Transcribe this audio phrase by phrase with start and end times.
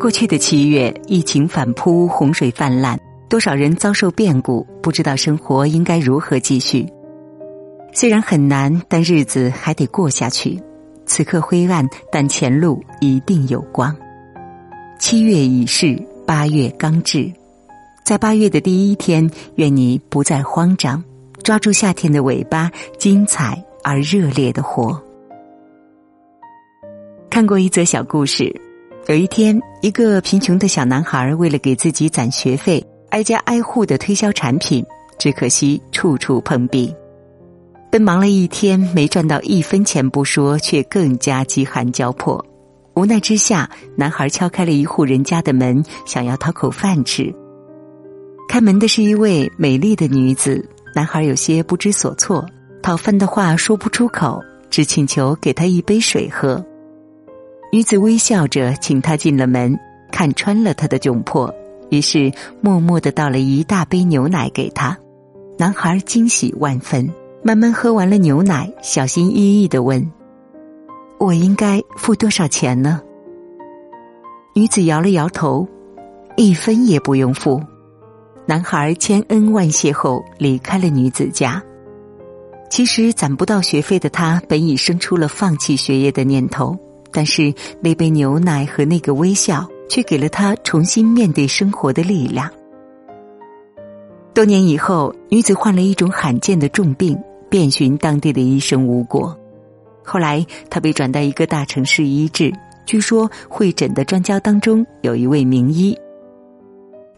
[0.00, 6.86] 过去的七月，疫情反扑，洪水泛滥，多少人遭受变故，不知道生活应该如何继续。
[7.92, 10.58] 虽然很难，但日子还得过下去。
[11.04, 13.94] 此刻灰暗，但前路一定有光。
[14.98, 17.30] 七月已逝，八月刚至，
[18.02, 21.04] 在八月的第一天，愿你不再慌张，
[21.42, 24.98] 抓住夏天的尾巴，精彩而热烈的活。
[27.28, 28.50] 看过一则小故事。
[29.06, 34.84] 有一天，一个贫穷的小男孩为了给自己攒学费，挨家挨户的推销产品，
[35.18, 36.94] 只可惜处处碰壁。
[37.90, 42.44] 奔忙了一天，没赚到一分钱不说，却更加饥寒交迫。
[42.94, 47.34] 无奈之下，男孩敲开了一户人家的门，想要讨口饭吃。
[48.48, 52.46] 开门的是一位美丽的女子，男孩有些不知所措，
[52.80, 56.64] 讨饭的话说不出口，只请求给他一杯水喝。
[57.72, 59.78] 女子微笑着请他进了门，
[60.10, 61.54] 看穿了他的窘迫，
[61.88, 64.98] 于是默默的倒了一大杯牛奶给他。
[65.56, 67.08] 男孩惊喜万分，
[67.44, 70.10] 慢慢喝完了牛奶，小心翼翼的问
[71.20, 73.00] ：“我应该付多少钱呢？”
[74.52, 75.68] 女子摇了摇头
[76.36, 77.62] ：“一分也不用付。”
[78.46, 81.62] 男孩千恩万谢后离开了女子家。
[82.68, 86.76] 其实攒不到学费的他，本已生出了放弃学业的念头。
[87.12, 92.50] 但是那杯牛奶和那个微笑，却给了他重新面对生活的力量。
[94.32, 99.36] 多年以后，女子患了一种罕见的重病，遍寻当地的医生无果。
[100.04, 102.52] 后来，她被转到一个大城市医治。
[102.86, 105.96] 据说会诊的专家当中有一位名医。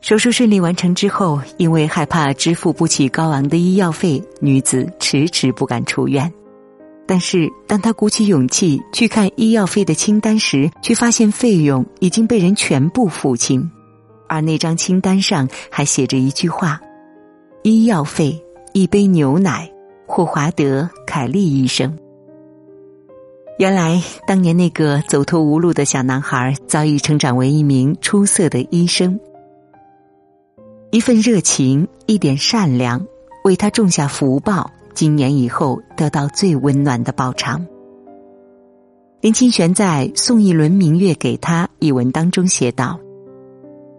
[0.00, 6.32] 手术顺利完成之后，因为害怕支付不起高昂的医药费，女子迟迟不敢出院。
[7.10, 13.68] 但是，当他鼓起勇气去看医药费的清单时，却发现费用已经被人全部付清，
[14.28, 16.80] 而那张清单上还写着一句话
[17.64, 18.40] ：“医药费
[18.72, 19.68] 一杯牛奶。”
[20.06, 21.98] 霍华德·凯利医生。
[23.58, 29.18] 原来，当年那个走投无路的小男孩，早已成长为一名出色的医生。
[30.92, 33.04] 一份热情，一点善良，
[33.42, 34.70] 为他种下福报。
[34.94, 37.66] 今年以后得到最温暖的报偿。
[39.20, 42.98] 林清玄在《送一轮明月给他》一文当中写道：“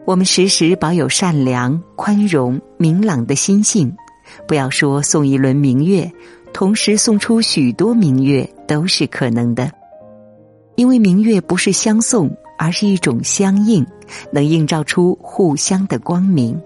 [0.06, 3.96] 我们时时保有善良、宽容、明朗的心性，
[4.48, 6.12] 不要说送一轮明月，
[6.54, 9.72] 同时送出许多明月都是可能的。
[10.76, 13.86] 因为明月不是相送，而是一种相应，
[14.32, 16.60] 能映照出互相的光明。”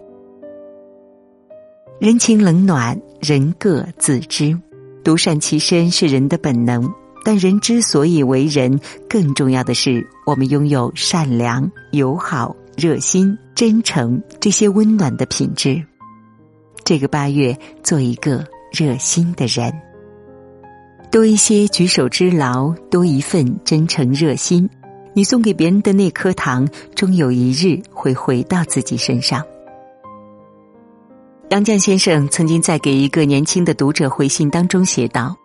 [2.00, 4.56] 人情冷暖，人各自知。
[5.03, 6.91] 独善其身是人的本能，
[7.24, 15.84] 但人之所以为人，更重要的是我们拥有善良、友好、热心、真诚这些温暖的品质。
[16.84, 19.74] 这个八月，做一个热心的人，
[21.12, 24.69] 多一些举手之劳，多一份真诚热心。
[25.13, 29.42] 你送给别人的那颗糖，终有一日会回到自己身上。
[31.50, 35.35] 杨绛先生曾经在给一个年轻的读者回信当中写道：“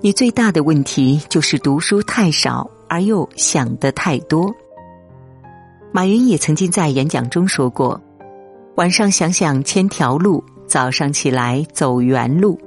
[0.00, 4.50] 你最大的问题就是读书太少，而又想的太多。”
[5.92, 8.00] 马云也曾经在演讲中说过
[8.76, 12.58] ：“晚上想想千条路，早上起来走原路。”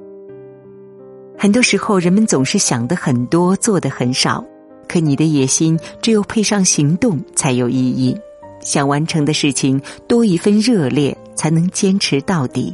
[1.35, 4.45] 很多时候，人们总是想的很多，做的很少，
[4.87, 8.15] 可你的野心只有配上行动才有意义。
[8.61, 11.17] 想完成的事情多一份热烈。
[11.43, 12.73] 才能坚持到底。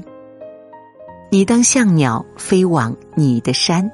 [1.31, 3.89] 你当像鸟飞往你的山。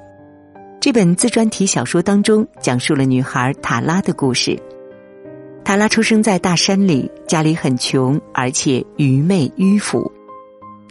[0.82, 4.62] 这本自传体小说当中讲述了女孩塔拉的故事。
[5.64, 10.12] 塔拉出生在大山里，家里很穷，而且愚昧迂腐。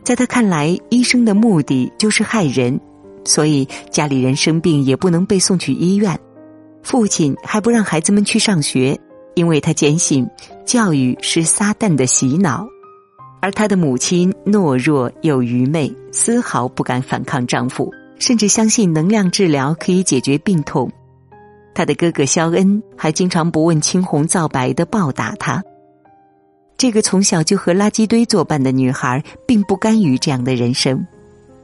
[0.03, 2.81] 在他看来，医生的目的就是害人，
[3.27, 6.19] 所以家里人生病也不能被送去医院。
[6.83, 8.99] 父亲还不让孩子们去上学，
[9.35, 10.27] 因为他坚信
[10.65, 12.67] 教育是撒旦的洗脑。
[13.45, 20.91] 而她的母亲懦弱又愚昧，丝毫不敢反抗丈夫，甚至相信能量治疗可以解决病痛。
[21.75, 25.63] 她的哥哥肖恩还经常不问青红皂白的暴打她。
[26.79, 31.07] 这个从小就和垃圾堆作伴的女孩，并不甘于这样的人生。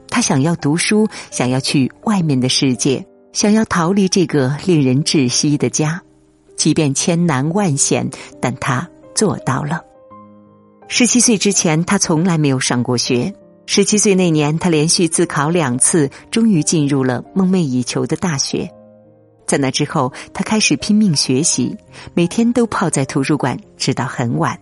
[0.07, 3.03] 她想要读书，想要去外面的世界，
[3.33, 5.99] 想要逃离这个令人窒息的家。
[6.55, 8.07] 即便千难万险，
[8.39, 9.81] 但她做到了。
[10.93, 13.33] 十七岁之前，他从来没有上过学。
[13.65, 18.69] 十七岁那年，他连续自考两次，终于进入了梦寐以求的大学。
[19.47, 21.77] 在那之后，他开始拼命学习，
[22.13, 24.59] 每天都泡在图书馆，直到很晚。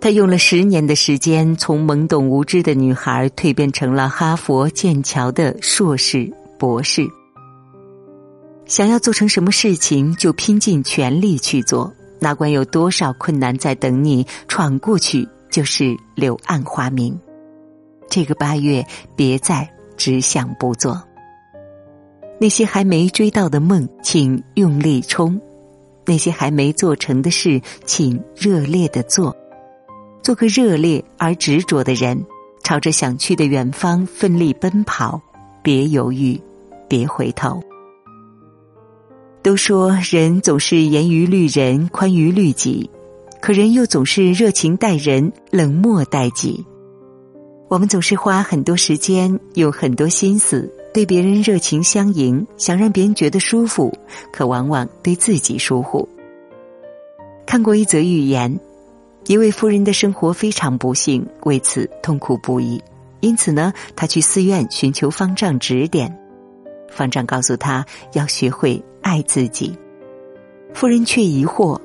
[0.00, 7.04] 他用了十年的时间，从懵懂无知的女孩蜕变成了哈佛、剑桥的硕士、博士。
[8.64, 11.92] 想要做成什么事情，就拼尽全力去做，
[12.22, 17.18] 哪管有多少困难在等你，闯过去就是柳暗花明。
[18.08, 18.86] 这个八月，
[19.16, 21.02] 别再只想不做。
[22.38, 25.36] 那些还没追到的梦，请用力冲；
[26.06, 29.36] 那些还没做成的事，请热烈的做。
[30.22, 32.24] 做个热烈而执着的人，
[32.62, 35.20] 朝着想去的远方奋力奔跑，
[35.60, 36.40] 别犹豫，
[36.86, 37.60] 别回头。
[39.42, 42.88] 都说人总是严于律人，宽于律己，
[43.40, 46.64] 可人又总是热情待人，冷漠待己。
[47.68, 50.72] 我们总是花很多时间，用很多心思。
[50.94, 53.92] 对别人热情相迎，想让别人觉得舒服，
[54.30, 56.08] 可往往对自己疏忽。
[57.44, 58.60] 看过一则寓言，
[59.26, 62.80] 一位夫人的生活非常不幸，为此痛苦不已。
[63.20, 66.16] 因此呢，她去寺院寻求方丈指点。
[66.92, 69.76] 方丈告诉他要学会爱自己。
[70.74, 71.80] 夫人却疑惑：“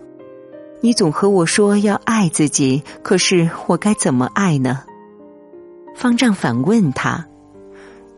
[0.81, 4.83] 你总和我说要爱自己，可是我该怎么爱呢？”
[5.95, 7.25] 方丈反问他。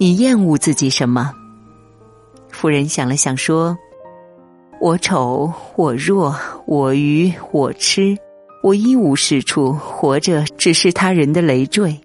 [0.01, 1.33] 你厌恶自己什么？
[2.50, 3.77] 夫人想了想说
[4.80, 6.33] ：“我丑，我弱，
[6.65, 8.18] 我愚，我痴，
[8.63, 12.00] 我一无是处，活着只是他人的累赘。”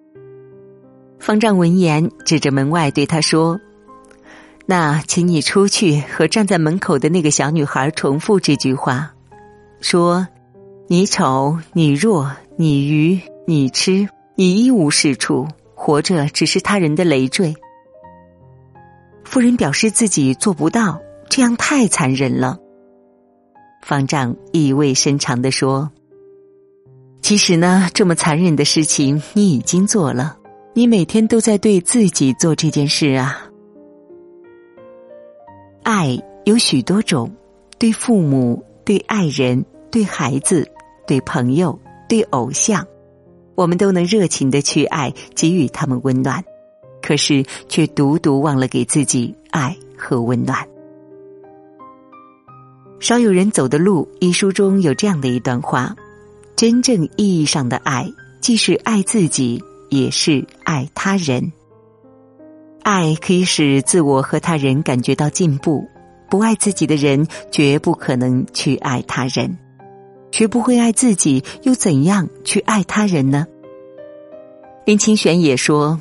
[1.20, 3.60] 方丈闻言，指着门外对他说
[4.66, 9.12] ：“那请你出去和站在门口的那个小女孩重复这句话，
[9.80, 10.26] 说：
[10.86, 17.54] 你丑，你弱，你愚，你痴，你一无是处，活着只是他人的累赘。”
[19.24, 22.58] 夫人表示自己做不到，这样太残忍了。
[23.82, 25.90] 方丈意味深长的说
[27.20, 30.38] ：“其实呢，这么残忍的事情你已经做了，
[30.72, 33.46] 你每天都在对自己做这件事啊。
[35.84, 37.30] 爱有许多种，
[37.78, 40.68] 对父母、对爱人、对孩子、
[41.06, 41.78] 对朋友、
[42.08, 42.84] 对偶像，
[43.54, 46.42] 我们都能热情的去爱，给予他们温暖。”
[47.02, 50.66] 可是，却独独忘了给自己爱和温暖。
[52.98, 55.94] 少有人走的路一书中有这样的一段话：
[56.56, 58.10] 真正意义上的爱，
[58.40, 61.52] 既是爱自己，也是爱他人。
[62.84, 65.88] 爱可以使自我和他人感觉到进步。
[66.30, 69.58] 不爱自己的人，绝不可能去爱他人。
[70.30, 73.46] 学不会爱自己，又怎样去爱他人呢？
[74.84, 75.98] 林清玄也说。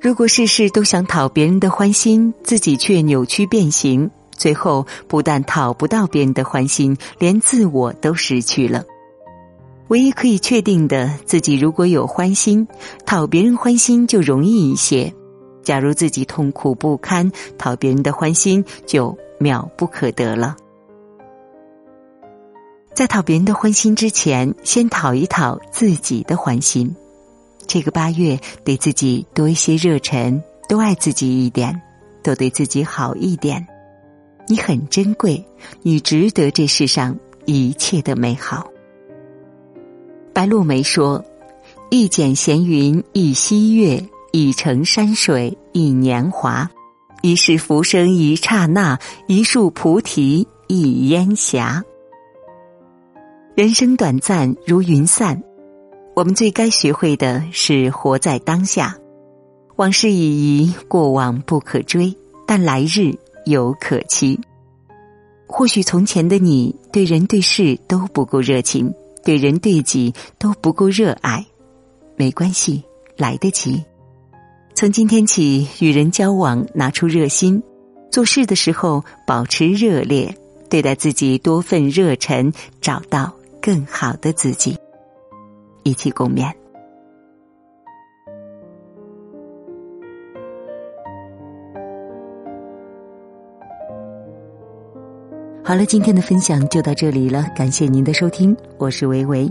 [0.00, 8.84] 如果事事都想讨别人的欢心，自己却扭曲变形，最后不但讨不到别人的欢心，连自我都失去了。
[9.88, 12.66] 唯一可以确定的，自己如果有欢心，
[13.06, 15.12] 讨别人欢心就容易一些；
[15.62, 20.56] 假如自己痛苦不堪，讨别人的欢心就妙不可得了。
[22.94, 26.94] 在讨别人的欢心之前，先讨一讨自己的欢心。
[27.66, 31.80] 这个八月，对自己多一些热忱，多爱自己一点，
[32.22, 33.66] 多对自己好一点。
[34.46, 35.42] 你很珍贵，
[35.80, 37.16] 你值得这世上
[37.46, 38.68] 一切的美好。
[40.34, 41.24] 白露梅说
[41.88, 46.70] ：“一剪闲云一溪月，一程山水一年华，
[47.20, 51.84] 一世浮生一刹那，一树菩提一烟霞。
[53.54, 55.42] 人生短暂如云散。”
[56.16, 58.96] 我们最该学会的是活在当下，
[59.76, 62.14] 往事已矣，过往不可追，
[62.46, 63.14] 但来日
[63.46, 64.38] 犹可期。
[65.46, 68.92] 或许从前的你对人对事都不够热情，
[69.24, 71.46] 对人对己都不够热爱，
[72.16, 72.82] 没关系，
[73.16, 73.82] 来得及。
[74.82, 77.62] 从今天起，与人交往拿出热心，
[78.10, 80.34] 做事的时候保持热烈，
[80.68, 84.76] 对待自己多份热忱，找到更好的自己。
[85.84, 86.52] 一起共勉。
[95.62, 99.48] 好了，今天的分享就到这里了，感谢您的收听，我是维维。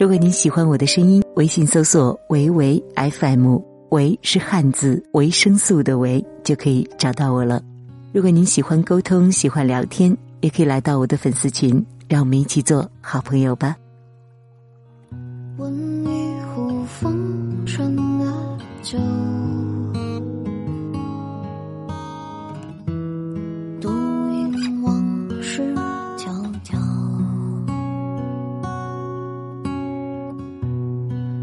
[0.00, 3.58] 如果您喜欢我的声音，微信搜索“维维 FM”，
[3.92, 7.62] 维是汉字维生素的维，就可以找到我了。
[8.10, 13.76] 如果您喜欢沟通，喜欢聊天，也可以来到我的粉丝群，让我们一起做好朋友吧。
[15.58, 15.70] 问
[16.04, 18.24] 一壶风尘的
[18.82, 18.98] 酒，
[23.78, 25.62] 独饮往事
[26.16, 26.32] 迢
[26.64, 26.78] 迢，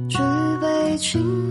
[0.08, 0.18] 举
[0.60, 1.49] 杯轻。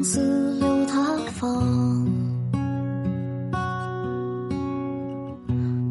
[0.00, 1.62] 情丝流他方。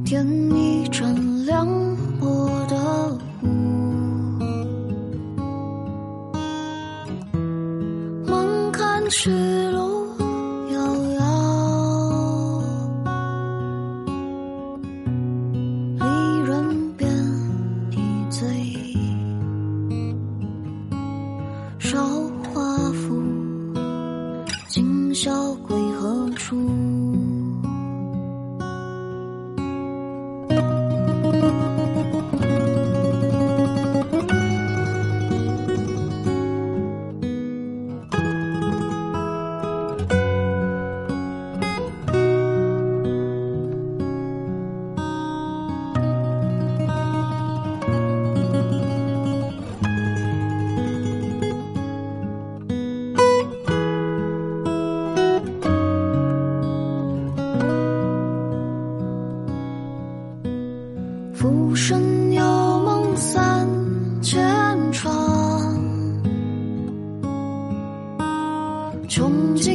[0.04, 0.26] 点
[0.56, 1.68] 一盏凉
[2.20, 2.76] 薄的
[3.44, 3.48] 雾，
[8.26, 9.30] 梦看去
[9.70, 10.08] 路
[10.72, 10.80] 遥
[11.20, 11.22] 遥，
[16.00, 16.06] 离
[16.48, 17.08] 人便
[17.92, 18.48] 已醉，
[21.78, 22.00] 少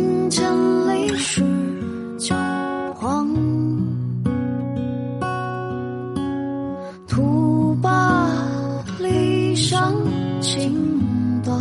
[0.05, 0.53] 穷尽千
[0.89, 1.43] 里是
[2.19, 2.35] 旧
[2.95, 3.27] 黄。
[7.07, 8.29] 徒把
[8.99, 9.95] 理想
[10.41, 10.75] 倾
[11.43, 11.53] 倒，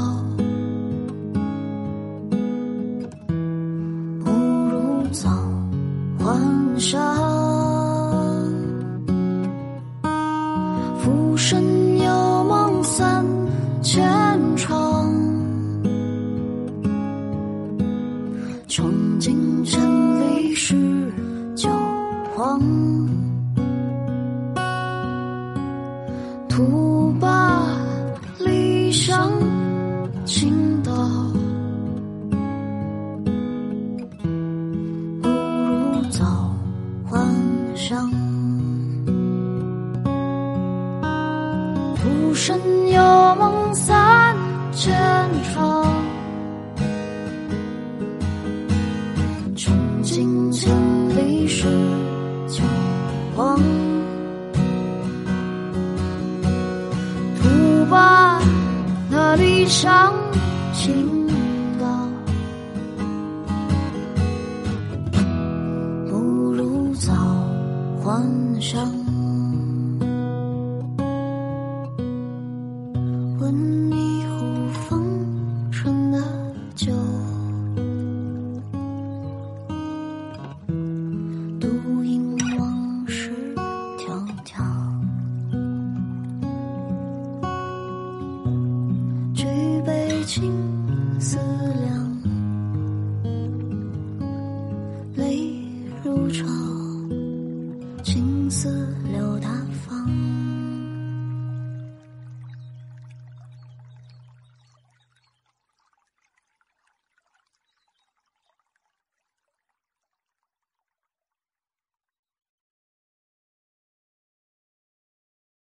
[4.24, 5.30] 不如早
[6.20, 7.02] 还乡。
[11.00, 13.26] 浮生有梦三
[13.82, 14.04] 千
[42.34, 42.60] 浮生
[42.90, 44.36] 有梦三
[44.72, 44.92] 千
[45.54, 45.86] 场，
[49.56, 50.74] 穷尽千
[51.16, 51.68] 里是
[52.48, 52.63] 旧
[53.36, 53.60] 黄。
[57.40, 58.42] 徒把
[59.12, 60.12] 那理想
[60.74, 61.28] 倾
[61.80, 61.86] 倒，
[66.10, 66.18] 不
[66.52, 67.13] 如早
[68.04, 69.03] 还乡。